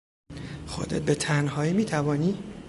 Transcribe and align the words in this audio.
خودت 0.67 1.01
به 1.01 1.15
تنهایی 1.15 1.73
میتوانی؟ 1.73 2.37